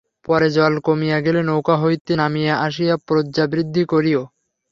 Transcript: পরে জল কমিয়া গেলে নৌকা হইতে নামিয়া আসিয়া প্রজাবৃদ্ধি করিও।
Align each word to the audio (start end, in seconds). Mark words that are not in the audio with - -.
পরে 0.25 0.47
জল 0.51 0.73
কমিয়া 0.87 1.17
গেলে 1.25 1.41
নৌকা 1.43 1.75
হইতে 1.83 2.11
নামিয়া 2.21 2.53
আসিয়া 2.67 2.95
প্রজাবৃদ্ধি 3.07 3.83
করিও। 3.91 4.21